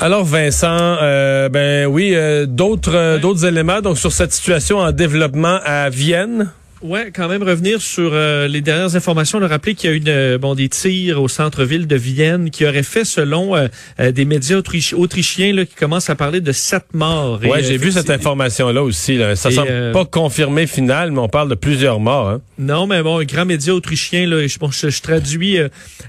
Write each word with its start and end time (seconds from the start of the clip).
Alors 0.00 0.24
Vincent, 0.24 0.68
euh, 1.02 1.48
ben 1.48 1.86
oui, 1.86 2.12
euh, 2.14 2.46
d'autres 2.46 2.94
euh, 2.94 3.18
d'autres 3.18 3.44
éléments 3.44 3.80
donc 3.80 3.98
sur 3.98 4.12
cette 4.12 4.32
situation 4.32 4.78
en 4.78 4.92
développement 4.92 5.58
à 5.64 5.90
Vienne? 5.90 6.52
Ouais, 6.80 7.10
quand 7.12 7.28
même 7.28 7.42
revenir 7.42 7.82
sur 7.82 8.10
euh, 8.12 8.46
les 8.46 8.60
dernières 8.60 8.94
informations. 8.94 9.40
Le 9.40 9.46
rappeler 9.46 9.74
qu'il 9.74 9.90
y 9.90 9.92
a 9.92 9.96
eu 9.96 10.02
euh, 10.06 10.38
bon 10.38 10.54
des 10.54 10.68
tirs 10.68 11.20
au 11.20 11.26
centre-ville 11.26 11.88
de 11.88 11.96
Vienne 11.96 12.50
qui 12.50 12.64
auraient 12.64 12.84
fait, 12.84 13.04
selon 13.04 13.56
euh, 13.56 13.68
des 14.12 14.24
médias 14.24 14.58
autrichiens, 14.58 15.52
là, 15.52 15.64
qui 15.64 15.74
commencent 15.74 16.08
à 16.08 16.14
parler 16.14 16.40
de 16.40 16.52
sept 16.52 16.94
morts. 16.94 17.40
Ouais, 17.42 17.64
j'ai 17.64 17.78
vu 17.78 17.90
cette 17.90 18.10
information-là 18.10 18.82
aussi. 18.82 19.16
Là. 19.16 19.34
Ça 19.34 19.50
semble 19.50 19.92
pas 19.92 20.04
confirmé 20.04 20.66
final, 20.68 21.10
mais 21.10 21.18
on 21.18 21.28
parle 21.28 21.48
de 21.48 21.56
plusieurs 21.56 21.98
morts. 21.98 22.28
Hein. 22.28 22.40
Non, 22.58 22.86
mais 22.86 23.02
bon, 23.02 23.18
un 23.18 23.24
grand 23.24 23.44
média 23.44 23.74
autrichien, 23.74 24.26
là, 24.26 24.46
je, 24.46 24.88
je, 24.88 25.02
traduis 25.02 25.58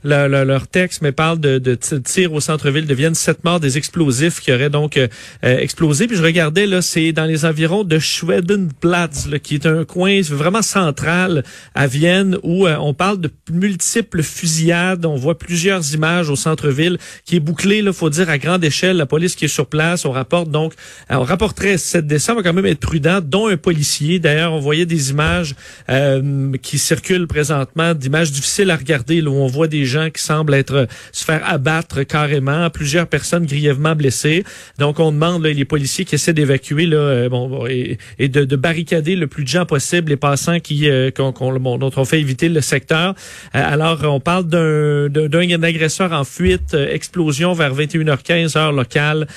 leur 0.04 0.68
texte, 0.68 1.02
mais 1.02 1.12
parle 1.12 1.40
de, 1.40 1.58
de 1.58 1.76
tirs 1.76 2.34
au 2.34 2.42
centre-ville 2.42 2.86
de 2.86 2.94
Vienne, 2.94 3.16
sept 3.16 3.44
morts, 3.44 3.60
des 3.60 3.78
explosifs 3.78 4.40
qui 4.40 4.52
auraient 4.52 4.70
donc 4.70 5.00
explosé. 5.42 6.06
Puis 6.08 6.18
je 6.18 6.24
regardais 6.24 6.68
là, 6.68 6.82
c'est 6.82 7.12
dans 7.12 7.26
les 7.26 7.46
environs 7.46 7.84
de 7.84 7.98
Schwedenplatz, 7.98 9.28
là, 9.28 9.40
qui 9.40 9.56
est 9.56 9.66
un 9.66 9.84
coin 9.84 10.22
vraiment 10.22 10.59
centrale 10.62 11.44
à 11.76 11.88
Vienne 11.88 12.38
où 12.44 12.68
euh, 12.68 12.76
on 12.80 12.94
parle 12.94 13.20
de 13.20 13.32
multiples 13.52 14.24
fusillades. 14.24 15.06
On 15.06 15.16
voit 15.16 15.38
plusieurs 15.38 15.94
images 15.94 16.30
au 16.30 16.36
centre-ville 16.36 16.98
qui 17.26 17.36
est 17.36 17.40
bouclé, 17.40 17.78
il 17.78 17.94
faut 17.94 18.10
dire, 18.10 18.30
à 18.30 18.38
grande 18.38 18.64
échelle. 18.64 18.98
La 18.98 19.06
police 19.06 19.36
qui 19.36 19.46
est 19.46 19.50
sur 19.50 19.68
place, 19.68 20.06
on 20.06 20.12
rapporte 20.12 20.50
donc, 20.50 20.74
euh, 21.12 21.16
on 21.16 21.24
rapporterait 21.24 21.78
cette 21.78 22.08
décembre, 22.08 22.40
on 22.40 22.44
va 22.44 22.50
quand 22.50 22.56
même 22.56 22.66
être 22.66 22.80
prudent, 22.80 23.20
dont 23.22 23.48
un 23.48 23.58
policier. 23.58 24.20
D'ailleurs, 24.20 24.54
on 24.54 24.60
voyait 24.60 24.86
des 24.86 25.12
images 25.12 25.56
euh, 25.90 26.52
qui 26.62 26.78
circulent 26.78 27.28
présentement, 27.28 27.94
d'images 27.94 28.32
difficiles 28.32 28.72
à 28.72 28.76
regarder, 28.76 29.22
où 29.22 29.34
on 29.34 29.48
voit 29.48 29.68
des 29.68 29.86
gens 29.86 30.10
qui 30.10 30.22
semblent 30.22 30.54
être 30.54 30.88
se 31.12 31.26
faire 31.26 31.42
abattre 31.48 32.04
carrément, 32.04 32.70
plusieurs 32.70 33.08
personnes 33.08 33.46
grièvement 33.46 33.96
blessées. 33.96 34.44
Donc, 34.78 35.00
on 35.00 35.12
demande 35.12 35.44
là, 35.44 35.52
les 35.52 35.66
policiers 35.66 36.06
qui 36.06 36.16
essaient 36.16 36.34
d'évacuer 36.34 36.86
là, 36.86 37.30
bon, 37.30 37.66
et, 37.68 37.98
de, 38.20 38.46
de 38.46 38.56
barricader 38.56 39.16
le 39.16 39.28
plus 39.28 39.44
de 39.44 39.50
gens 39.50 39.66
possible 39.66 40.10
les 40.10 40.18
passants 40.18 40.49
qui 40.58 40.90
euh, 40.90 41.12
dont 41.16 41.92
on 41.96 42.06
fait 42.06 42.20
éviter 42.20 42.50
le 42.50 42.62
secteur. 42.62 43.14
Euh, 43.56 43.62
alors, 43.64 44.00
on 44.06 44.20
parle 44.20 44.46
d'un 44.46 45.10
d'un 45.10 45.64
agresseur 45.64 46.12
en 46.12 46.24
fuite, 46.24 46.74
euh, 46.74 46.92
explosion 46.92 47.54
vers 47.54 47.76
21h15 47.76 48.58
heure 48.58 48.72
locale, 48.72 49.28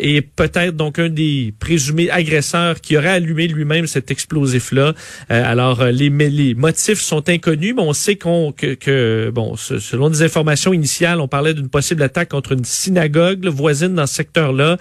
et 0.00 0.22
peut-être 0.22 0.76
donc 0.76 0.98
un 0.98 1.08
des 1.08 1.52
présumés 1.58 2.10
agresseurs 2.10 2.80
qui 2.80 2.96
aurait 2.96 3.08
allumé 3.08 3.48
lui-même 3.48 3.86
cet 3.86 4.10
explosif-là. 4.10 4.94
alors, 5.28 5.84
les, 5.84 6.08
les 6.08 6.54
motifs 6.54 7.00
sont 7.00 7.28
inconnus, 7.28 7.74
mais 7.76 7.82
on 7.82 7.92
sait 7.92 8.16
qu'on 8.16 8.52
que, 8.52 8.74
que, 8.74 9.30
bon, 9.34 9.56
selon 9.56 10.08
des 10.08 10.22
informations 10.22 10.72
initiales, 10.72 11.20
on 11.20 11.28
parlait 11.28 11.54
d'une 11.54 11.68
possible 11.68 12.02
attaque 12.02 12.30
contre 12.30 12.52
une 12.52 12.64
synagogue 12.64 13.46
voisine 13.46 13.94
dans 13.94 14.06
ce 14.06 14.14
secteur-là. 14.14 14.78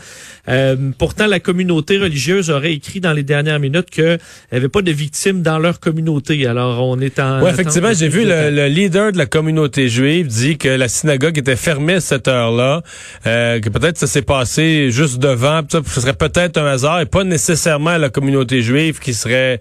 pourtant, 0.97 1.28
la 1.28 1.39
communauté 1.39 1.97
religieuse 1.97 2.50
aurait 2.50 2.73
écrit 2.73 3.00
dans 3.00 3.14
les 3.14 3.23
dernières 3.23 3.59
minutes 3.59 3.89
qu'il 3.89 4.19
n'y 4.52 4.58
avait 4.58 4.69
pas 4.69 4.81
de 4.81 4.92
victimes 4.92 5.42
dans 5.42 5.59
leur 5.59 5.80
communauté. 5.82 6.48
Alors, 6.48 6.88
on 6.88 7.00
est 7.00 7.20
en... 7.20 7.42
Oui, 7.42 7.50
effectivement, 7.50 7.92
j'ai 7.94 8.08
vu 8.08 8.24
le, 8.26 8.68
leader 8.68 9.12
de 9.12 9.18
la 9.18 9.26
communauté 9.26 9.90
juive 9.90 10.28
dit 10.28 10.58
que 10.58 10.70
la 10.70 10.88
synagogue 10.88 11.38
était 11.38 11.56
fermée 11.56 11.96
à 11.96 12.02
cette 12.02 12.28
heure-là, 12.28 12.82
euh, 13.26 13.60
que 13.60 13.70
peut-être 13.70 13.98
ça 13.98 14.08
s'est 14.08 14.22
passé 14.22 14.92
juste 14.92 15.20
devant, 15.20 15.62
ce 15.70 16.02
serait 16.02 16.14
peut-être 16.14 16.58
un 16.58 16.68
hasard 16.68 17.02
et 17.02 17.06
pas 17.06 17.24
nécessairement 17.24 17.98
la 17.98 18.09
communauté 18.09 18.62
juive 18.62 19.00
qui 19.00 19.14
serait 19.14 19.59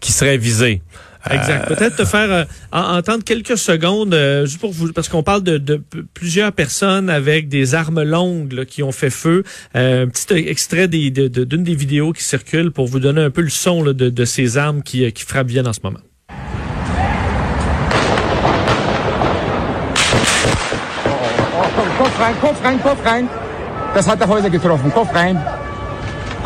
qui 0.00 0.12
serait 0.12 0.36
visée. 0.36 0.82
Exact. 1.30 1.70
Euh, 1.70 1.74
Peut-être 1.74 1.96
te 1.96 2.04
faire 2.04 2.30
euh, 2.30 2.44
entendre 2.72 3.24
quelques 3.24 3.56
secondes, 3.56 4.16
juste 4.44 4.60
pour 4.60 4.72
vous, 4.72 4.92
parce 4.92 5.08
qu'on 5.08 5.22
parle 5.22 5.42
de, 5.42 5.82
plusieurs 6.14 6.52
personnes 6.52 7.10
avec 7.10 7.48
des 7.48 7.74
armes 7.74 8.02
longues 8.02 8.64
qui 8.64 8.82
ont 8.82 8.92
fait 8.92 9.10
feu. 9.10 9.44
un 9.74 10.08
petit 10.08 10.34
extrait 10.48 10.88
d'une 10.88 11.12
des, 11.12 11.28
des 11.28 11.74
vidéos 11.74 12.12
qui 12.12 12.24
circule 12.24 12.70
pour 12.70 12.86
vous 12.86 13.00
donner 13.00 13.22
un 13.22 13.30
peu 13.30 13.42
le 13.42 13.50
son 13.50 13.82
de, 13.82 14.24
ces 14.24 14.58
armes 14.58 14.82
qui, 14.82 15.10
qui 15.12 15.24
frappent 15.24 15.46
bien 15.46 15.66
en 15.66 15.72
ce 15.72 15.80
moment. 15.82 16.00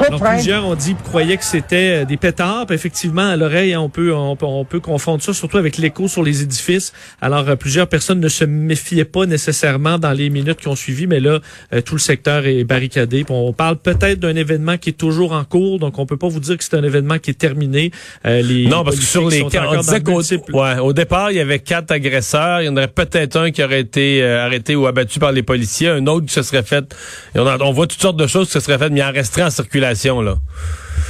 Alors, 0.05 0.21
plusieurs 0.21 0.67
ont 0.67 0.75
dit, 0.75 0.95
croyaient 0.95 1.37
que 1.37 1.45
c'était 1.45 2.03
euh, 2.03 2.05
des 2.05 2.17
pétards. 2.17 2.71
effectivement, 2.71 3.29
à 3.29 3.37
l'oreille, 3.37 3.77
on 3.77 3.89
peut, 3.89 4.12
on, 4.15 4.65
peut 4.65 4.81
confondre 4.81 5.23
ça, 5.23 5.33
surtout 5.33 5.57
avec 5.57 5.79
l'écho 5.79 6.07
sur 6.07 6.23
les 6.23 6.43
édifices. 6.43 6.93
Alors, 7.23 7.49
euh, 7.49 7.57
plusieurs 7.57 7.89
personnes 7.89 8.21
ne 8.21 8.29
se 8.29 8.45
méfiaient 8.45 9.07
pas 9.07 9.27
nécessairement 9.27 9.99
dans 9.99 10.12
les 10.12 10.29
minutes 10.29 10.61
qui 10.61 10.69
ont 10.69 10.77
suivi, 10.77 11.07
mais 11.07 11.21
là, 11.21 11.41
euh, 11.73 11.81
tout 11.81 11.95
le 11.95 12.01
secteur 12.01 12.47
est 12.47 12.65
barricadé. 12.65 13.25
on 13.31 13.53
parle 13.53 13.77
peut-être 13.77 14.21
d'un 14.21 14.37
événement 14.37 14.77
qui 14.77 14.91
est 14.91 14.99
toujours 14.99 15.33
en 15.33 15.45
cours, 15.45 15.79
donc 15.79 15.99
on 15.99 16.07
peut 16.07 16.17
pas 16.17 16.28
vous 16.28 16.41
dire 16.41 16.59
que 16.59 16.65
c'est 16.65 16.77
un 16.77 16.84
événement 16.84 17.19
qui 17.19 17.31
est 17.31 17.34
terminé. 17.34 17.91
les 18.25 18.67
non, 18.67 18.84
parce 18.84 18.97
que 18.97 19.05
sur 19.05 19.28
les 19.28 19.45
quatre, 19.45 19.73
on 19.73 19.81
disait 19.81 20.01
qu'au 20.01 20.21
ouais, 20.61 20.78
au 20.78 20.93
départ, 20.93 21.31
il 21.31 21.39
y 21.39 21.41
avait 21.41 21.59
quatre 21.59 21.91
agresseurs. 21.91 22.61
Il 22.61 22.67
y 22.67 22.69
en 22.69 22.77
aurait 22.77 22.89
peut-être 22.89 23.37
un 23.37 23.51
qui 23.51 23.63
aurait 23.63 23.81
été 23.81 24.23
arrêté 24.25 24.77
ou 24.77 24.87
abattu 24.87 25.19
par 25.19 25.33
les 25.33 25.43
policiers, 25.43 25.89
un 25.89 26.07
autre 26.07 26.27
qui 26.27 26.34
se 26.34 26.43
serait 26.43 26.63
fait. 26.63 26.95
On, 27.34 27.47
on 27.47 27.73
voit 27.73 27.87
toutes 27.87 28.03
sortes 28.03 28.17
de 28.17 28.27
choses 28.27 28.47
qui 28.47 28.53
se 28.53 28.61
seraient 28.61 28.78
faites, 28.78 28.93
mais 28.93 29.01
il 29.01 29.05
en 29.05 29.13
resterait 29.13 29.45
en 29.45 29.51
circulation 29.51 29.85
Là. 30.22 30.36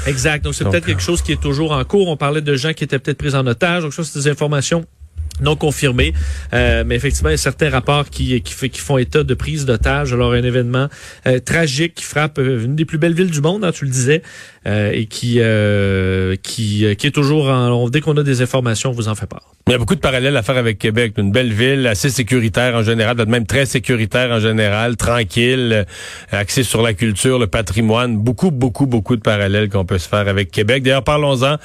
Exact. 0.07 0.45
Donc, 0.45 0.55
c'est 0.55 0.65
peut-être 0.65 0.87
quelque 0.87 1.03
chose 1.03 1.23
qui 1.23 1.33
est 1.33 1.41
toujours 1.41 1.73
en 1.73 1.85
cours. 1.85 2.09
On 2.09 2.17
parlait 2.17 2.41
de 2.41 2.55
gens 2.55 2.73
qui 2.73 2.85
étaient 2.85 2.99
peut-être 2.99 3.19
pris 3.19 3.35
en 3.35 3.47
otage. 3.47 3.83
Donc, 3.83 3.93
ça, 3.93 4.05
c'est 4.05 4.19
des 4.19 4.29
informations 4.29 4.85
non 5.41 5.57
confirmées. 5.57 6.13
Euh, 6.53 6.85
mais 6.87 6.97
effectivement, 6.97 7.31
il 7.31 7.35
y 7.35 7.35
a 7.35 7.39
certains 7.39 7.71
rapports 7.71 8.09
qui, 8.11 8.41
qui, 8.43 8.81
font 8.81 8.99
état 8.99 9.23
de 9.23 9.35
prise 9.35 9.67
d'otage. 9.67 10.13
Alors, 10.13 10.33
un 10.33 10.43
événement 10.43 10.89
euh, 11.27 11.39
tragique 11.41 11.95
qui 11.95 12.05
frappe 12.05 12.39
euh, 12.39 12.65
une 12.65 12.77
des 12.77 12.85
plus 12.85 12.99
belles 12.99 13.15
villes 13.15 13.31
du 13.31 13.41
monde, 13.41 13.65
hein, 13.65 13.73
tu 13.73 13.85
le 13.85 13.91
disais, 13.91 14.23
et 14.69 15.07
qui, 15.07 15.41
qui, 16.43 16.97
qui 16.97 17.07
est 17.07 17.15
toujours 17.15 17.51
en... 17.51 17.89
Dès 17.89 18.01
qu'on 18.01 18.17
a 18.17 18.25
des 18.25 18.43
informations, 18.43 18.91
on 18.91 18.93
vous 18.93 19.07
en 19.07 19.15
fait 19.15 19.27
part. 19.27 19.55
Il 19.69 19.73
y 19.73 19.75
a 19.77 19.79
beaucoup 19.79 19.95
de 19.95 20.01
parallèles 20.01 20.37
à 20.37 20.43
faire 20.43 20.57
avec 20.57 20.79
Québec. 20.79 21.15
Une 21.19 21.31
belle 21.31 21.53
ville, 21.53 21.87
assez 21.87 22.11
sécuritaire 22.11 22.75
en 22.75 22.83
général, 22.83 23.17
même 23.29 23.47
très 23.47 23.65
sécuritaire 23.65 24.33
en 24.33 24.41
général, 24.41 24.97
tranquille, 24.97 25.87
axée 26.33 26.65
sur 26.65 26.83
la 26.83 26.95
culture, 26.95 27.39
le 27.39 27.47
patrimoine. 27.47 28.17
Beaucoup, 28.17 28.51
beaucoup, 28.51 28.87
beaucoup 28.87 29.15
de 29.15 29.21
parallèles 29.21 29.69
qu'on 29.69 29.85
peut 29.85 29.99
se 29.99 30.09
faire 30.09 30.27
avec 30.27 30.51
Québec. 30.51 30.83
D'ailleurs, 30.83 31.05
parlons-en 31.05 31.59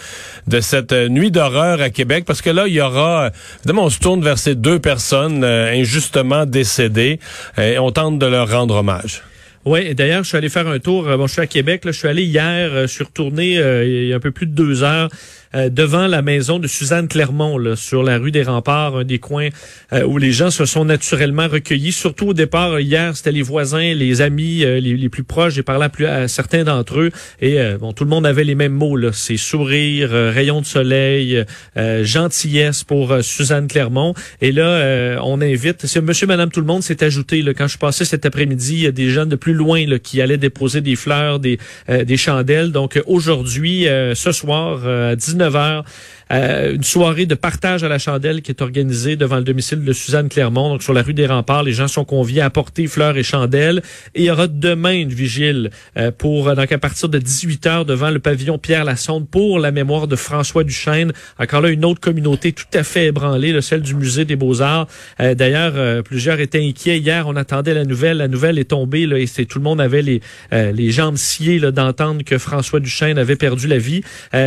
de 0.46 0.60
cette 0.60 0.94
nuit 0.94 1.32
d'horreur 1.32 1.82
à 1.82 1.90
Québec, 1.90 2.26
parce 2.28 2.44
que 2.44 2.52
là, 2.52 2.68
il 2.68 2.74
y 2.74 2.82
aura... 2.82 3.32
Évidemment, 3.62 3.86
on 3.86 3.90
se 3.90 4.00
tourne 4.00 4.24
vers 4.24 4.38
ces 4.38 4.56
deux 4.56 4.80
personnes 4.80 5.44
euh, 5.44 5.72
injustement 5.72 6.46
décédées 6.46 7.20
et 7.58 7.78
on 7.80 7.92
tente 7.92 8.20
de 8.20 8.26
leur 8.26 8.50
rendre 8.50 8.76
hommage. 8.76 9.22
Oui, 9.66 9.94
d'ailleurs, 9.94 10.24
je 10.24 10.30
suis 10.30 10.38
allé 10.38 10.50
faire 10.50 10.68
un 10.68 10.80
tour. 10.80 11.04
Bon, 11.04 11.28
je 11.28 11.34
suis 11.34 11.42
à 11.42 11.48
Québec. 11.48 11.84
Je 11.86 11.92
suis 11.92 12.08
allé 12.08 12.24
hier. 12.24 12.72
je 12.82 12.88
suis 12.88 13.04
retourné 13.04 13.54
il 13.86 14.08
y 14.08 14.14
a 14.14 14.16
un 14.16 14.20
peu 14.20 14.32
plus 14.32 14.48
de 14.48 14.54
deux 14.54 14.82
heures 14.82 15.10
euh, 15.54 15.70
devant 15.70 16.08
la 16.08 16.22
maison 16.22 16.60
de 16.60 16.68
Suzanne 16.68 17.08
Clermont, 17.08 17.58
là, 17.58 17.76
sur 17.76 18.04
la 18.04 18.18
rue 18.18 18.32
des 18.32 18.44
Remparts, 18.44 18.98
un 18.98 19.04
des 19.04 19.20
coins 19.20 19.50
euh, 19.92 20.04
où 20.04 20.18
les 20.18 20.32
gens 20.32 20.50
se 20.50 20.66
sont 20.66 20.86
naturellement 20.86 21.48
recueillis. 21.48 21.92
Surtout 21.92 22.30
au 22.30 22.34
départ, 22.34 22.80
hier, 22.80 23.16
c'était 23.18 23.34
les 23.34 23.42
voisins, 23.42 23.94
les 23.94 24.22
amis 24.22 24.64
euh, 24.64 24.80
les, 24.80 25.10
plus 25.10 25.24
proches. 25.24 25.56
J'ai 25.56 25.64
parlé 25.64 25.86
à, 25.86 25.90
plus, 25.90 26.06
à 26.06 26.28
certains 26.28 26.64
d'entre 26.64 27.00
eux 27.00 27.12
et 27.42 27.60
bon, 27.80 27.92
tout 27.92 28.06
le 28.06 28.10
monde 28.10 28.26
avait 28.26 28.44
les 28.44 28.56
mêmes 28.56 28.72
mots. 28.72 28.96
Là. 28.96 29.10
C'est 29.12 29.36
sourire, 29.36 30.12
rayon 30.12 30.62
de 30.62 30.66
soleil, 30.66 31.44
gentillesse 31.76 32.84
pour 32.84 33.14
Suzanne 33.22 33.68
Clermont. 33.68 34.14
Et 34.42 34.52
là, 34.52 35.18
on 35.24 35.42
invite, 35.42 35.86
Monsieur, 36.02 36.28
Madame, 36.28 36.50
tout 36.50 36.62
le 36.62 36.66
monde 36.66 36.84
s'est 36.84 37.04
ajouté. 37.04 37.42
Là, 37.42 37.54
quand 37.54 37.68
je 37.68 37.78
passais 37.78 38.06
cet 38.06 38.26
après-midi, 38.26 38.74
il 38.74 38.82
y 38.84 38.88
a 38.88 38.92
des 38.92 39.10
gens 39.10 39.26
de 39.26 39.36
plus 39.36 39.54
loin 39.54 39.86
là, 39.86 40.00
qui 40.00 40.22
allaient 40.22 40.38
déposer 40.38 40.82
des 40.82 40.96
fleurs, 40.96 41.40
des, 41.40 41.60
des 41.90 42.18
chandelles. 42.18 42.72
Donc 42.72 43.02
aujourd'hui, 43.06 43.88
ce 44.14 44.32
soir, 44.32 44.88
à 44.88 45.16
19 45.16 45.41
19h 45.50 45.86
euh, 46.32 46.76
une 46.76 46.84
soirée 46.84 47.26
de 47.26 47.36
partage 47.36 47.84
à 47.84 47.90
la 47.90 48.00
chandelle 48.00 48.42
qui 48.42 48.52
est 48.52 48.62
organisée 48.62 49.16
devant 49.16 49.38
le 49.38 49.44
domicile 49.44 49.84
de 49.84 49.94
Suzanne 49.94 50.30
Clermont, 50.30 50.70
donc 50.70 50.84
sur 50.84 50.94
la 50.94 51.02
rue 51.02 51.14
des 51.14 51.26
Remparts. 51.26 51.64
Les 51.64 51.74
gens 51.74 51.88
sont 51.88 52.06
conviés 52.06 52.42
à 52.42 52.46
apporter 52.46 52.88
fleurs 52.88 53.18
et 53.18 53.24
chandelles. 53.24 53.82
Et 54.16 54.22
il 54.22 54.26
y 54.26 54.32
aura 54.32 54.48
demain 54.48 54.94
une 54.94 55.10
vigile 55.10 55.72
euh, 55.98 56.12
pour 56.12 56.56
donc 56.56 56.72
à 56.72 56.78
partir 56.78 57.10
de 57.10 57.18
18 57.18 57.66
h 57.66 57.86
devant 57.86 58.10
le 58.10 58.20
pavillon 58.20 58.58
Pierre 58.58 58.86
Lassonde 58.86 59.28
pour 59.28 59.60
la 59.60 59.72
mémoire 59.72 60.08
de 60.08 60.16
François 60.16 60.64
Duchesne. 60.64 61.12
Encore 61.38 61.62
là, 61.62 61.70
une 61.70 61.84
autre 61.84 62.00
communauté 62.00 62.54
tout 62.54 62.66
à 62.74 62.84
fait 62.84 63.08
ébranlée, 63.08 63.60
celle 63.62 63.82
du 63.82 63.96
musée 63.96 64.24
des 64.24 64.36
Beaux-Arts. 64.36 64.88
Euh, 65.20 65.36
d'ailleurs, 65.36 66.04
plusieurs 66.04 66.40
étaient 66.40 66.66
inquiets. 66.66 67.00
Hier, 67.00 67.28
on 67.28 67.36
attendait 67.36 67.74
la 67.74 67.84
nouvelle. 67.84 68.18
La 68.18 68.28
nouvelle 68.28 68.58
est 68.58 68.70
tombée 68.70 69.06
là, 69.06 69.18
et 69.18 69.28
c'est 69.28 69.46
tout 69.46 69.60
le 69.60 69.64
monde 69.64 69.82
avait 69.82 70.02
les 70.02 70.22
les 70.52 70.92
jambes 70.92 71.18
sciées 71.18 71.60
d'entendre 71.60 72.24
que 72.24 72.38
François 72.38 72.80
Duchesne 72.80 73.18
avait 73.18 73.36
perdu 73.36 73.68
la 73.68 73.78
vie. 73.78 74.02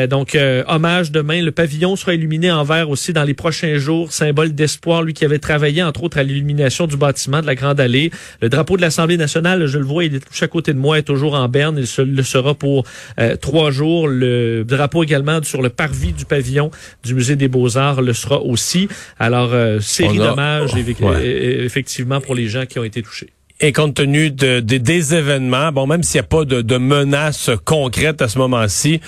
donc, 0.08 0.36
hommage 0.66 1.10
demain, 1.10 1.42
le 1.42 1.50
pavillon 1.50 1.73
pavillon 1.74 1.96
sera 1.96 2.14
illuminé 2.14 2.52
en 2.52 2.62
vert 2.62 2.88
aussi 2.88 3.12
dans 3.12 3.24
les 3.24 3.34
prochains 3.34 3.78
jours, 3.78 4.12
symbole 4.12 4.54
d'espoir, 4.54 5.02
lui 5.02 5.12
qui 5.12 5.24
avait 5.24 5.40
travaillé 5.40 5.82
entre 5.82 6.04
autres 6.04 6.18
à 6.18 6.22
l'illumination 6.22 6.86
du 6.86 6.96
bâtiment 6.96 7.40
de 7.40 7.46
la 7.46 7.56
Grande 7.56 7.80
Allée. 7.80 8.12
Le 8.40 8.48
drapeau 8.48 8.76
de 8.76 8.82
l'Assemblée 8.82 9.16
nationale, 9.16 9.66
je 9.66 9.78
le 9.78 9.84
vois, 9.84 10.04
il 10.04 10.14
est 10.14 10.20
tout 10.20 10.44
à 10.44 10.46
côté 10.46 10.72
de 10.72 10.78
moi, 10.78 10.98
est 10.98 11.02
toujours 11.02 11.34
en 11.34 11.48
berne, 11.48 11.82
il 11.82 12.14
le 12.14 12.22
sera 12.22 12.54
pour 12.54 12.84
euh, 13.18 13.34
trois 13.36 13.72
jours. 13.72 14.06
Le 14.06 14.62
drapeau 14.64 15.02
également 15.02 15.42
sur 15.42 15.62
le 15.62 15.68
parvis 15.68 16.12
du 16.12 16.24
pavillon 16.24 16.70
du 17.02 17.14
Musée 17.14 17.34
des 17.34 17.48
Beaux-Arts 17.48 18.02
le 18.02 18.12
sera 18.12 18.40
aussi. 18.40 18.88
Alors, 19.18 19.50
euh, 19.52 19.80
série 19.80 20.18
d'hommages, 20.18 20.70
effectivement, 20.76 22.20
pour 22.20 22.36
les 22.36 22.46
gens 22.46 22.66
qui 22.66 22.78
ont 22.78 22.84
été 22.84 23.02
touchés. 23.02 23.30
Et 23.60 23.72
compte 23.72 23.94
tenu 23.94 24.30
de, 24.30 24.60
des 24.60 25.14
événements, 25.14 25.72
bon, 25.72 25.86
même 25.86 26.02
s'il 26.02 26.20
n'y 26.20 26.24
a 26.24 26.28
pas 26.28 26.44
de, 26.44 26.60
de 26.60 26.76
menaces 26.76 27.50
concrètes 27.64 28.20
à 28.20 28.28
ce 28.28 28.38
moment-ci, 28.38 29.00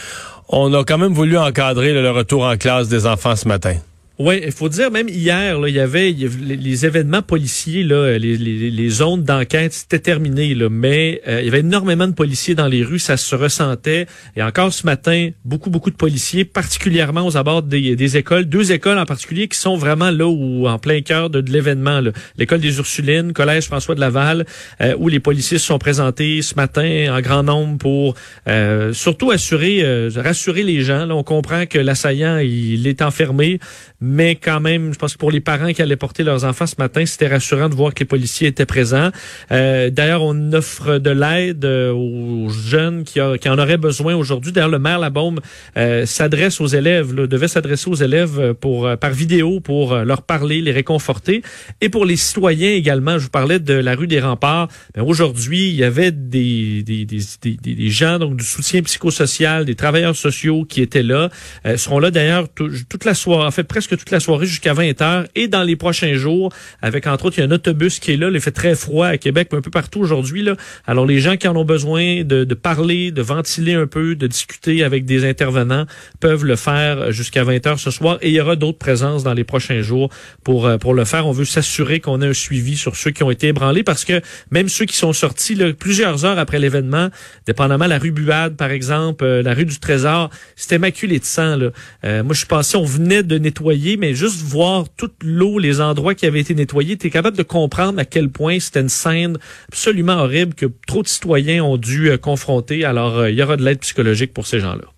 on 0.48 0.72
a 0.74 0.84
quand 0.84 0.98
même 0.98 1.12
voulu 1.12 1.36
encadrer 1.38 1.92
le 1.92 2.10
retour 2.10 2.44
en 2.44 2.56
classe 2.56 2.88
des 2.88 3.06
enfants 3.06 3.36
ce 3.36 3.48
matin. 3.48 3.76
Oui, 4.18 4.40
il 4.46 4.52
faut 4.52 4.70
dire, 4.70 4.90
même 4.90 5.10
hier, 5.10 5.60
là, 5.60 5.68
il 5.68 5.74
y 5.74 5.80
avait 5.80 6.10
les, 6.10 6.86
événements 6.86 7.20
policiers, 7.20 7.82
là, 7.82 8.16
les, 8.16 8.88
zones 8.88 9.22
d'enquête, 9.22 9.74
c'était 9.74 9.98
terminé, 9.98 10.54
là, 10.54 10.70
mais 10.70 11.20
euh, 11.28 11.40
il 11.42 11.44
y 11.44 11.48
avait 11.48 11.60
énormément 11.60 12.06
de 12.06 12.14
policiers 12.14 12.54
dans 12.54 12.66
les 12.66 12.82
rues, 12.82 12.98
ça 12.98 13.18
se 13.18 13.34
ressentait. 13.34 14.06
Et 14.34 14.42
encore 14.42 14.72
ce 14.72 14.86
matin, 14.86 15.28
beaucoup, 15.44 15.68
beaucoup 15.68 15.90
de 15.90 15.96
policiers, 15.96 16.46
particulièrement 16.46 17.26
aux 17.26 17.36
abords 17.36 17.62
des, 17.62 18.16
écoles, 18.16 18.46
deux 18.46 18.72
écoles 18.72 18.98
en 18.98 19.04
particulier 19.04 19.48
qui 19.48 19.58
sont 19.58 19.76
vraiment 19.76 20.10
là 20.10 20.26
où, 20.26 20.66
en 20.66 20.78
plein 20.78 21.02
cœur 21.02 21.28
de, 21.28 21.40
l'événement. 21.40 22.00
L'école 22.38 22.60
des 22.60 22.78
Ursulines, 22.78 23.34
Collège 23.34 23.66
François 23.66 23.94
de 23.94 24.00
Laval, 24.00 24.46
euh, 24.80 24.94
où 24.98 25.08
les 25.08 25.20
policiers 25.20 25.58
se 25.58 25.66
sont 25.66 25.78
présentés 25.78 26.40
ce 26.40 26.54
matin 26.54 27.14
en 27.14 27.20
grand 27.20 27.42
nombre 27.42 27.76
pour 27.76 28.14
euh, 28.48 28.94
surtout 28.94 29.30
assurer, 29.30 30.08
rassurer 30.16 30.62
les 30.62 30.80
gens. 30.80 31.04
Là. 31.04 31.14
On 31.14 31.22
comprend 31.22 31.66
que 31.66 31.78
l'assaillant, 31.78 32.38
il 32.38 32.86
est 32.86 33.02
enfermé 33.02 33.60
mais 34.06 34.36
quand 34.36 34.60
même, 34.60 34.92
je 34.92 34.98
pense 34.98 35.14
que 35.14 35.18
pour 35.18 35.30
les 35.30 35.40
parents 35.40 35.72
qui 35.72 35.82
allaient 35.82 35.96
porter 35.96 36.22
leurs 36.22 36.44
enfants 36.44 36.66
ce 36.66 36.76
matin, 36.78 37.04
c'était 37.04 37.26
rassurant 37.26 37.68
de 37.68 37.74
voir 37.74 37.92
que 37.92 38.00
les 38.00 38.06
policiers 38.06 38.48
étaient 38.48 38.66
présents. 38.66 39.10
Euh, 39.50 39.90
D'ailleurs, 39.90 40.22
on 40.22 40.52
offre 40.52 40.98
de 40.98 41.10
l'aide 41.10 41.64
euh, 41.64 41.92
aux 41.92 42.48
jeunes 42.48 43.04
qui, 43.04 43.20
en 43.20 43.58
auraient 43.58 43.76
besoin 43.76 44.14
aujourd'hui. 44.14 44.52
D'ailleurs, 44.52 44.70
le 44.70 44.78
maire 44.78 44.98
Labaume 44.98 45.40
euh, 45.76 46.06
s'adresse 46.06 46.60
aux 46.60 46.66
élèves, 46.66 47.14
devait 47.14 47.48
s'adresser 47.48 47.90
aux 47.90 47.94
élèves 47.94 48.38
euh, 48.38 48.54
pour 48.54 48.88
par 48.98 49.10
vidéo 49.10 49.60
pour 49.60 49.96
leur 49.96 50.22
parler, 50.22 50.60
les 50.60 50.72
réconforter, 50.72 51.42
et 51.80 51.88
pour 51.88 52.04
les 52.04 52.16
citoyens 52.16 52.72
également. 52.72 53.18
Je 53.18 53.24
vous 53.24 53.30
parlais 53.30 53.58
de 53.58 53.74
la 53.74 53.94
rue 53.94 54.06
des 54.06 54.20
Remparts. 54.20 54.68
Ben, 54.94 55.02
aujourd'hui, 55.02 55.68
il 55.68 55.76
y 55.76 55.84
avait 55.84 56.12
des, 56.12 56.82
des, 56.82 57.04
des, 57.04 57.20
des, 57.42 57.74
des 57.74 57.90
gens 57.90 58.18
donc 58.18 58.36
du 58.36 58.44
soutien 58.44 58.82
psychosocial, 58.82 59.64
des 59.64 59.74
travailleurs 59.74 60.16
sociaux 60.16 60.64
qui 60.64 60.80
étaient 60.82 61.02
là. 61.02 61.30
Euh, 61.66 61.76
seront 61.76 61.98
là 61.98 62.10
d'ailleurs 62.10 62.48
toute 62.52 63.04
la 63.04 63.14
soirée, 63.14 63.46
en 63.46 63.50
fait 63.50 63.64
presque 63.64 63.95
toute 63.96 64.10
la 64.10 64.20
soirée 64.20 64.46
jusqu'à 64.46 64.72
20 64.74 65.00
heures 65.02 65.24
et 65.34 65.48
dans 65.48 65.62
les 65.62 65.76
prochains 65.76 66.14
jours, 66.14 66.52
avec 66.82 67.06
entre 67.06 67.26
autres, 67.26 67.38
il 67.38 67.40
y 67.40 67.44
a 67.44 67.46
un 67.46 67.52
autobus 67.52 67.98
qui 67.98 68.12
est 68.12 68.16
là. 68.16 68.30
Il 68.32 68.40
fait 68.40 68.50
très 68.50 68.74
froid 68.74 69.06
à 69.06 69.18
Québec, 69.18 69.48
mais 69.52 69.58
un 69.58 69.62
peu 69.62 69.70
partout 69.70 70.00
aujourd'hui. 70.00 70.42
Là. 70.42 70.56
Alors 70.86 71.06
les 71.06 71.20
gens 71.20 71.36
qui 71.36 71.48
en 71.48 71.56
ont 71.56 71.64
besoin 71.64 72.22
de, 72.24 72.44
de, 72.44 72.54
parler, 72.54 73.10
de 73.10 73.22
ventiler 73.22 73.74
un 73.74 73.86
peu, 73.86 74.14
de 74.14 74.26
discuter 74.26 74.84
avec 74.84 75.04
des 75.04 75.24
intervenants 75.24 75.86
peuvent 76.20 76.44
le 76.44 76.56
faire 76.56 77.12
jusqu'à 77.12 77.44
20 77.44 77.66
heures 77.66 77.80
ce 77.80 77.90
soir. 77.90 78.18
Et 78.20 78.28
il 78.28 78.34
y 78.34 78.40
aura 78.40 78.56
d'autres 78.56 78.78
présences 78.78 79.24
dans 79.24 79.34
les 79.34 79.44
prochains 79.44 79.80
jours 79.80 80.10
pour, 80.44 80.66
euh, 80.66 80.78
pour 80.78 80.94
le 80.94 81.04
faire. 81.04 81.26
On 81.26 81.32
veut 81.32 81.44
s'assurer 81.44 82.00
qu'on 82.00 82.20
ait 82.22 82.26
un 82.26 82.32
suivi 82.32 82.76
sur 82.76 82.96
ceux 82.96 83.10
qui 83.10 83.22
ont 83.22 83.30
été 83.30 83.48
ébranlés 83.48 83.82
parce 83.82 84.04
que 84.04 84.20
même 84.50 84.68
ceux 84.68 84.84
qui 84.84 84.96
sont 84.96 85.12
sortis 85.12 85.54
là, 85.54 85.72
plusieurs 85.72 86.24
heures 86.24 86.38
après 86.38 86.58
l'événement, 86.58 87.08
dépendamment 87.46 87.86
la 87.86 87.98
rue 87.98 88.10
Buade, 88.10 88.56
par 88.56 88.70
exemple, 88.70 89.24
euh, 89.24 89.42
la 89.42 89.54
rue 89.54 89.64
du 89.64 89.78
Trésor, 89.78 90.30
c'était 90.54 90.78
maculé 90.78 91.18
de 91.18 91.24
sang. 91.24 91.56
Là. 91.56 91.70
Euh, 92.04 92.22
moi, 92.22 92.32
je 92.32 92.38
suis 92.38 92.46
passé, 92.46 92.76
on 92.76 92.84
venait 92.84 93.22
de 93.22 93.38
nettoyer 93.38 93.85
mais 93.96 94.14
juste 94.14 94.42
voir 94.42 94.86
toute 94.96 95.14
l'eau, 95.22 95.60
les 95.60 95.80
endroits 95.80 96.16
qui 96.16 96.26
avaient 96.26 96.40
été 96.40 96.54
nettoyés, 96.54 96.96
tu 96.96 97.06
es 97.06 97.10
capable 97.10 97.36
de 97.36 97.44
comprendre 97.44 98.00
à 98.00 98.04
quel 98.04 98.30
point 98.30 98.58
c'était 98.58 98.80
une 98.80 98.88
scène 98.88 99.38
absolument 99.68 100.14
horrible 100.14 100.54
que 100.54 100.66
trop 100.88 101.02
de 101.02 101.08
citoyens 101.08 101.62
ont 101.62 101.76
dû 101.76 102.10
euh, 102.10 102.16
confronter. 102.16 102.84
Alors, 102.84 103.18
euh, 103.18 103.30
il 103.30 103.38
y 103.38 103.42
aura 103.42 103.56
de 103.56 103.62
l'aide 103.62 103.78
psychologique 103.78 104.34
pour 104.34 104.46
ces 104.46 104.58
gens-là. 104.58 104.95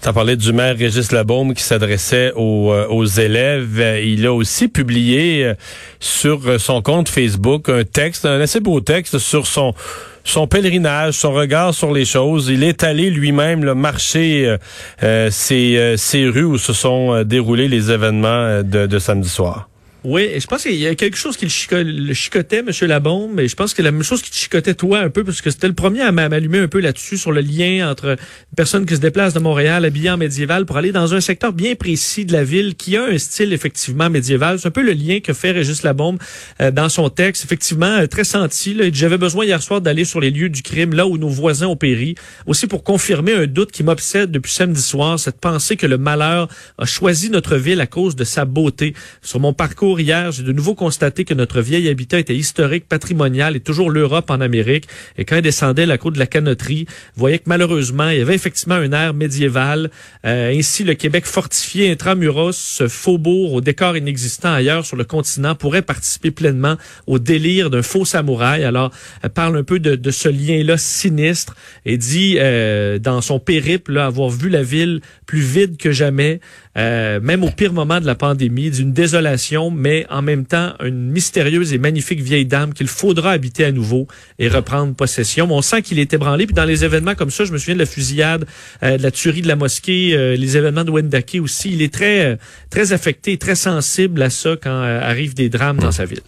Tu 0.00 0.12
parlé 0.12 0.36
du 0.36 0.52
maire 0.52 0.76
Régis 0.76 1.10
Labaume 1.12 1.54
qui 1.54 1.62
s'adressait 1.62 2.32
aux, 2.36 2.72
euh, 2.72 3.06
élèves. 3.18 4.00
Il 4.04 4.24
a 4.26 4.32
aussi 4.32 4.68
publié 4.68 5.52
sur 5.98 6.60
son 6.60 6.82
compte 6.82 7.08
Facebook 7.08 7.68
un 7.68 7.84
texte, 7.84 8.24
un 8.24 8.40
assez 8.40 8.60
beau 8.60 8.80
texte 8.80 9.18
sur 9.18 9.46
son 9.46 9.74
son 10.28 10.46
pèlerinage, 10.46 11.14
son 11.14 11.32
regard 11.32 11.74
sur 11.74 11.92
les 11.92 12.04
choses. 12.04 12.48
Il 12.48 12.62
est 12.62 12.84
allé 12.84 13.10
lui-même 13.10 13.72
marcher 13.72 14.46
euh, 14.46 14.58
euh, 15.02 15.28
ces, 15.30 15.76
euh, 15.76 15.96
ces 15.96 16.26
rues 16.28 16.44
où 16.44 16.58
se 16.58 16.72
sont 16.72 17.22
déroulés 17.24 17.68
les 17.68 17.90
événements 17.90 18.62
de 18.62 18.98
samedi 18.98 19.28
soir. 19.28 19.67
Oui, 20.04 20.22
et 20.22 20.38
je 20.38 20.46
pense 20.46 20.62
qu'il 20.62 20.76
y 20.76 20.86
a 20.86 20.94
quelque 20.94 21.16
chose 21.16 21.36
qui 21.36 21.46
le, 21.72 22.14
chicotait, 22.14 22.58
M. 22.58 22.70
Labombe, 22.82 23.32
mais 23.34 23.48
je 23.48 23.56
pense 23.56 23.74
que 23.74 23.82
la 23.82 23.90
même 23.90 24.04
chose 24.04 24.22
qui 24.22 24.30
te 24.30 24.36
chicotait 24.36 24.74
toi 24.74 25.00
un 25.00 25.10
peu, 25.10 25.24
parce 25.24 25.42
que 25.42 25.50
c'était 25.50 25.66
le 25.66 25.74
premier 25.74 26.02
à 26.02 26.12
m'allumer 26.12 26.60
un 26.60 26.68
peu 26.68 26.78
là-dessus, 26.78 27.16
sur 27.16 27.32
le 27.32 27.40
lien 27.40 27.90
entre 27.90 28.10
une 28.10 28.56
personne 28.56 28.86
qui 28.86 28.94
se 28.94 29.00
déplace 29.00 29.34
de 29.34 29.40
Montréal 29.40 29.84
habillée 29.84 30.10
en 30.10 30.16
médiéval 30.16 30.66
pour 30.66 30.76
aller 30.76 30.92
dans 30.92 31.14
un 31.14 31.20
secteur 31.20 31.52
bien 31.52 31.74
précis 31.74 32.24
de 32.24 32.32
la 32.32 32.44
ville 32.44 32.76
qui 32.76 32.96
a 32.96 33.06
un 33.06 33.18
style 33.18 33.52
effectivement 33.52 34.08
médiéval. 34.08 34.60
C'est 34.60 34.68
un 34.68 34.70
peu 34.70 34.82
le 34.82 34.92
lien 34.92 35.18
que 35.18 35.32
fait 35.32 35.50
Régis 35.50 35.82
Labombe 35.82 36.20
euh, 36.60 36.70
dans 36.70 36.88
son 36.88 37.10
texte, 37.10 37.44
effectivement 37.44 37.86
euh, 37.86 38.06
très 38.06 38.24
senti. 38.24 38.76
J'avais 38.92 39.18
besoin 39.18 39.46
hier 39.46 39.60
soir 39.60 39.80
d'aller 39.80 40.04
sur 40.04 40.20
les 40.20 40.30
lieux 40.30 40.48
du 40.48 40.62
crime, 40.62 40.94
là 40.94 41.08
où 41.08 41.18
nos 41.18 41.28
voisins 41.28 41.66
ont 41.66 41.76
péri, 41.76 42.14
aussi 42.46 42.68
pour 42.68 42.84
confirmer 42.84 43.32
un 43.32 43.46
doute 43.48 43.72
qui 43.72 43.82
m'obsède 43.82 44.30
depuis 44.30 44.52
samedi 44.52 44.80
soir, 44.80 45.18
cette 45.18 45.40
pensée 45.40 45.74
que 45.76 45.88
le 45.88 45.98
malheur 45.98 46.46
a 46.78 46.86
choisi 46.86 47.30
notre 47.30 47.56
ville 47.56 47.80
à 47.80 47.88
cause 47.88 48.14
de 48.14 48.22
sa 48.22 48.44
beauté. 48.44 48.94
Sur 49.22 49.40
mon 49.40 49.52
parcours 49.52 49.87
hier, 49.96 50.32
j'ai 50.32 50.42
de 50.42 50.52
nouveau 50.52 50.74
constaté 50.74 51.24
que 51.24 51.34
notre 51.34 51.60
vieil 51.60 51.88
habitat 51.88 52.18
était 52.18 52.36
historique, 52.36 52.86
patrimonial 52.88 53.56
et 53.56 53.60
toujours 53.60 53.90
l'Europe 53.90 54.30
en 54.30 54.40
Amérique. 54.40 54.86
Et 55.16 55.24
quand 55.24 55.36
il 55.36 55.42
descendait 55.42 55.86
la 55.86 55.98
côte 55.98 56.14
de 56.14 56.18
la 56.18 56.26
Canoterie, 56.26 56.86
voyez 57.16 57.38
que 57.38 57.44
malheureusement, 57.46 58.10
il 58.10 58.18
y 58.18 58.20
avait 58.20 58.34
effectivement 58.34 58.74
un 58.74 58.92
air 58.92 59.14
médiéval. 59.14 59.90
Euh, 60.26 60.52
ainsi, 60.54 60.84
le 60.84 60.94
Québec 60.94 61.24
fortifié 61.24 61.90
intramuros, 61.90 62.56
ce 62.56 62.88
faubourg 62.88 63.54
au 63.54 63.60
décor 63.60 63.96
inexistant 63.96 64.52
ailleurs 64.52 64.84
sur 64.84 64.96
le 64.96 65.04
continent, 65.04 65.54
pourrait 65.54 65.82
participer 65.82 66.30
pleinement 66.30 66.76
au 67.06 67.18
délire 67.18 67.70
d'un 67.70 67.82
faux 67.82 68.04
samouraï. 68.04 68.64
Alors, 68.64 68.90
elle 69.22 69.30
parle 69.30 69.56
un 69.56 69.64
peu 69.64 69.78
de, 69.78 69.94
de 69.94 70.10
ce 70.10 70.28
lien-là 70.28 70.76
sinistre 70.76 71.56
et 71.86 71.96
dit, 71.96 72.36
euh, 72.38 72.98
dans 72.98 73.20
son 73.20 73.38
périple, 73.38 73.92
là, 73.92 74.06
avoir 74.06 74.30
vu 74.30 74.48
la 74.48 74.62
ville 74.62 75.00
plus 75.28 75.40
vide 75.40 75.76
que 75.76 75.92
jamais, 75.92 76.40
euh, 76.78 77.20
même 77.20 77.44
au 77.44 77.50
pire 77.50 77.74
moment 77.74 78.00
de 78.00 78.06
la 78.06 78.14
pandémie, 78.14 78.70
d'une 78.70 78.94
désolation, 78.94 79.70
mais 79.70 80.06
en 80.08 80.22
même 80.22 80.46
temps 80.46 80.72
une 80.82 81.10
mystérieuse 81.10 81.74
et 81.74 81.78
magnifique 81.78 82.20
vieille 82.20 82.46
dame 82.46 82.72
qu'il 82.72 82.88
faudra 82.88 83.32
habiter 83.32 83.66
à 83.66 83.70
nouveau 83.70 84.08
et 84.38 84.48
reprendre 84.48 84.94
possession. 84.94 85.46
on 85.50 85.60
sent 85.60 85.82
qu'il 85.82 85.98
est 85.98 86.14
ébranlé. 86.14 86.46
Puis 86.46 86.54
dans 86.54 86.64
les 86.64 86.82
événements 86.82 87.14
comme 87.14 87.30
ça, 87.30 87.44
je 87.44 87.52
me 87.52 87.58
souviens 87.58 87.74
de 87.74 87.80
la 87.80 87.86
fusillade, 87.86 88.46
euh, 88.82 88.96
de 88.96 89.02
la 89.02 89.10
tuerie 89.10 89.42
de 89.42 89.48
la 89.48 89.56
mosquée, 89.56 90.16
euh, 90.16 90.34
les 90.34 90.56
événements 90.56 90.84
de 90.84 90.90
Wendake 90.90 91.36
aussi. 91.42 91.72
Il 91.74 91.82
est 91.82 91.92
très, 91.92 92.38
très 92.70 92.94
affecté, 92.94 93.36
très 93.36 93.54
sensible 93.54 94.22
à 94.22 94.30
ça 94.30 94.56
quand 94.60 94.80
arrivent 94.80 95.34
des 95.34 95.50
drames 95.50 95.78
dans 95.78 95.92
sa 95.92 96.06
ville. 96.06 96.22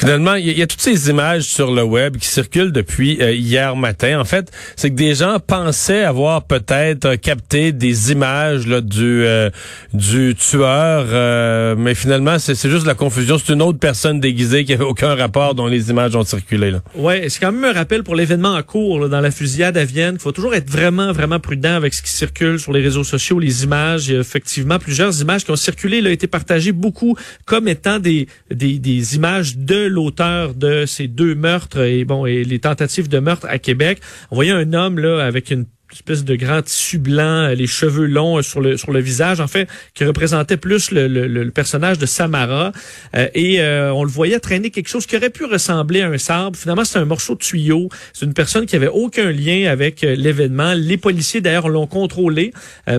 Finalement, 0.00 0.36
il 0.36 0.58
y, 0.58 0.62
a 0.62 0.66
toutes 0.66 0.80
ces 0.80 1.10
images 1.10 1.42
sur 1.42 1.74
le 1.74 1.82
web 1.82 2.16
qui 2.16 2.26
circulent 2.26 2.72
depuis 2.72 3.18
euh, 3.20 3.34
hier 3.34 3.76
matin. 3.76 4.18
En 4.18 4.24
fait, 4.24 4.50
c'est 4.74 4.88
que 4.88 4.94
des 4.94 5.14
gens 5.14 5.38
pensaient 5.46 6.04
avoir 6.04 6.44
peut-être 6.44 7.16
capté 7.16 7.72
des 7.72 8.10
images 8.10 8.66
là, 8.66 8.80
du 8.80 9.26
euh, 9.26 9.50
du 9.92 10.34
tueur, 10.34 11.04
euh, 11.10 11.74
mais 11.76 11.94
finalement, 11.94 12.38
c'est 12.38 12.70
juste 12.70 12.86
la 12.86 12.94
confusion. 12.94 13.36
C'est 13.36 13.52
une 13.52 13.60
autre 13.60 13.78
personne 13.78 14.20
déguisée 14.20 14.64
qui 14.64 14.72
avait 14.72 14.84
aucun 14.84 15.14
rapport 15.14 15.54
dont 15.54 15.66
les 15.66 15.90
images 15.90 16.16
ont 16.16 16.24
circulé. 16.24 16.70
Là. 16.70 16.80
Ouais, 16.94 17.28
c'est 17.28 17.38
quand 17.38 17.52
même 17.52 17.64
un 17.64 17.74
rappel 17.74 18.02
pour 18.02 18.14
l'événement 18.14 18.54
en 18.54 18.62
cours 18.62 19.06
dans 19.06 19.20
la 19.20 19.30
fusillade 19.30 19.76
à 19.76 19.84
Vienne. 19.84 20.14
Il 20.14 20.22
faut 20.22 20.32
toujours 20.32 20.54
être 20.54 20.70
vraiment, 20.70 21.12
vraiment 21.12 21.40
prudent 21.40 21.74
avec 21.74 21.92
ce 21.92 22.00
qui 22.00 22.10
circule 22.10 22.58
sur 22.58 22.72
les 22.72 22.80
réseaux 22.80 23.04
sociaux, 23.04 23.38
les 23.38 23.64
images. 23.64 24.08
Il 24.08 24.14
y 24.14 24.16
a 24.16 24.20
effectivement 24.20 24.78
plusieurs 24.78 25.20
images 25.20 25.44
qui 25.44 25.50
ont 25.50 25.56
circulé, 25.56 26.00
là, 26.00 26.08
été 26.08 26.26
partagées 26.26 26.72
beaucoup 26.72 27.18
comme 27.44 27.68
étant 27.68 27.98
des, 27.98 28.28
des, 28.50 28.78
des 28.78 29.16
images 29.16 29.58
de 29.58 29.89
l'auteur 29.90 30.54
de 30.54 30.86
ces 30.86 31.08
deux 31.08 31.34
meurtres 31.34 31.80
et 31.80 32.04
bon 32.04 32.26
et 32.26 32.44
les 32.44 32.58
tentatives 32.58 33.08
de 33.08 33.18
meurtre 33.18 33.46
à 33.48 33.58
Québec. 33.58 34.00
On 34.30 34.36
voyait 34.36 34.52
un 34.52 34.72
homme 34.72 34.98
là 34.98 35.24
avec 35.24 35.50
une 35.50 35.66
espèce 35.92 36.24
de 36.24 36.36
grand 36.36 36.62
tissu 36.62 36.98
blanc, 36.98 37.48
euh, 37.48 37.54
les 37.54 37.66
cheveux 37.66 38.06
longs 38.06 38.38
euh, 38.38 38.42
sur 38.42 38.60
le 38.60 38.76
sur 38.76 38.92
le 38.92 39.00
visage, 39.00 39.40
en 39.40 39.48
fait, 39.48 39.68
qui 39.94 40.04
représentait 40.04 40.56
plus 40.56 40.90
le, 40.90 41.08
le, 41.08 41.50
personnage 41.50 41.98
de 41.98 42.06
Samara. 42.06 42.72
Euh, 43.16 43.28
et 43.34 43.60
on 43.60 44.04
le 44.04 44.10
voyait 44.10 44.38
traîner 44.38 44.70
quelque 44.70 44.88
chose 44.88 45.06
qui 45.06 45.16
aurait 45.16 45.30
pu 45.30 45.44
ressembler 45.44 46.02
à 46.02 46.08
un 46.08 46.18
sabre. 46.18 46.56
Finalement, 46.56 46.84
c'est 46.84 46.98
un 46.98 47.04
morceau 47.04 47.34
de 47.34 47.40
tuyau. 47.40 47.88
C'est 48.12 48.24
une 48.24 48.34
personne 48.34 48.66
qui 48.66 48.76
avait 48.76 48.88
aucun 48.88 49.30
lien 49.30 49.70
avec 49.70 50.02
l'événement. 50.02 50.74
Les 50.74 50.96
policiers, 50.96 51.40
d'ailleurs, 51.40 51.68
l'ont 51.68 51.86
contrôlé 51.86 52.52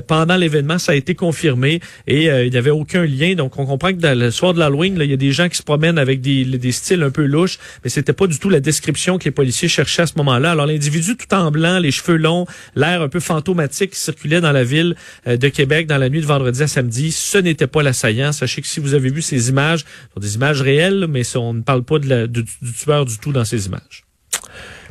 pendant 0.07 0.35
l'événement. 0.35 0.77
Ça 0.77 0.91
a 0.91 0.95
été 0.95 1.15
confirmé 1.15 1.79
et 2.07 2.25
il 2.25 2.49
n'y 2.49 2.57
avait 2.57 2.71
aucun 2.71 3.05
lien. 3.05 3.35
Donc, 3.35 3.57
on 3.57 3.65
comprend 3.65 3.89
que 3.89 3.99
dans 3.99 4.17
le 4.17 4.31
soir 4.31 4.53
de 4.53 4.59
l'Halloween, 4.59 4.97
il 4.99 5.09
y 5.09 5.13
a 5.13 5.17
des 5.17 5.31
gens 5.31 5.49
qui 5.49 5.57
se 5.57 5.63
promènent 5.63 5.97
avec 5.97 6.21
des, 6.21 6.45
des 6.45 6.71
styles 6.71 7.03
un 7.03 7.11
peu 7.11 7.25
louches, 7.25 7.57
mais 7.83 7.89
c'était 7.89 8.13
pas 8.13 8.27
du 8.27 8.37
tout 8.37 8.49
la 8.49 8.59
description 8.59 9.17
que 9.17 9.25
les 9.25 9.31
policiers 9.31 9.69
cherchaient 9.69 10.03
à 10.03 10.07
ce 10.07 10.17
moment-là. 10.17 10.51
Alors, 10.51 10.65
l'individu 10.65 11.15
tout 11.15 11.33
en 11.33 11.51
blanc, 11.51 11.79
les 11.79 11.91
cheveux 11.91 12.17
longs, 12.17 12.45
l'air 12.81 13.01
un 13.01 13.07
peu 13.07 13.21
fantomatique 13.21 13.91
qui 13.91 13.99
circulait 13.99 14.41
dans 14.41 14.51
la 14.51 14.63
ville 14.63 14.95
euh, 15.27 15.37
de 15.37 15.47
Québec 15.47 15.87
dans 15.87 15.97
la 15.97 16.09
nuit 16.09 16.21
de 16.21 16.25
vendredi 16.25 16.61
à 16.61 16.67
samedi. 16.67 17.11
Ce 17.11 17.37
n'était 17.37 17.67
pas 17.67 17.83
l'assaillant. 17.83 18.33
Sachez 18.33 18.61
que 18.61 18.67
si 18.67 18.79
vous 18.79 18.93
avez 18.93 19.09
vu 19.09 19.21
ces 19.21 19.49
images, 19.49 19.79
ce 19.79 20.13
sont 20.15 20.19
des 20.19 20.35
images 20.35 20.61
réelles, 20.61 21.07
mais 21.07 21.23
on 21.37 21.53
ne 21.53 21.61
parle 21.61 21.83
pas 21.83 21.99
de 21.99 22.25
du 22.25 22.43
tueur 22.77 23.05
du 23.05 23.17
tout 23.17 23.31
dans 23.31 23.45
ces 23.45 23.67
images. 23.67 24.03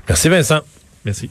Merci 0.09 0.28
Vincent. 0.28 0.61
Merci. 1.04 1.30